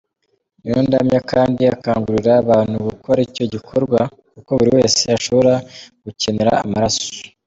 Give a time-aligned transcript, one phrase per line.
[0.61, 3.99] Niyondamya kandi akangurira abantu gukora icyo gikorwa
[4.33, 5.53] kuko buri wese ashobora
[6.05, 7.07] gukenera amaraso.